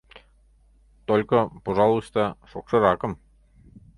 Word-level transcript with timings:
Только, 1.05 1.51
пожалуйста, 1.65 2.35
шокшыракым. 2.49 3.11